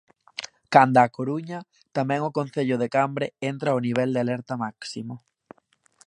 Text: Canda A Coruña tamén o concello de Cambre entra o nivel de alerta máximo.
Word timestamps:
Canda 0.73 1.01
A 1.03 1.13
Coruña 1.17 1.59
tamén 1.97 2.21
o 2.29 2.35
concello 2.37 2.75
de 2.79 2.91
Cambre 2.95 3.27
entra 3.51 3.77
o 3.77 3.83
nivel 3.85 4.09
de 4.13 4.19
alerta 4.23 4.53
máximo. 4.63 5.15